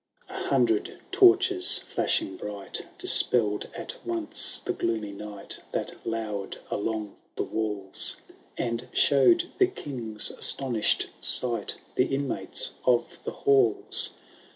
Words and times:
XVI. 0.27 0.35
«A 0.35 0.43
hundred 0.47 0.99
torches, 1.11 1.77
flashing 1.77 2.35
bright. 2.35 2.87
Dispelled 2.97 3.69
at 3.75 3.97
once 4.03 4.59
the 4.65 4.73
gloomy 4.73 5.11
night 5.11 5.59
That 5.73 5.93
loured 6.07 6.57
along 6.71 7.17
the 7.35 7.43
walls. 7.43 8.15
And 8.57 8.87
showed 8.93 9.51
the 9.59 9.67
King's 9.67 10.31
astonished 10.31 11.11
sight 11.23 11.75
The 11.93 12.07
inmates 12.15 12.71
of 12.83 13.19
the 13.25 13.31
halls. 13.45 14.15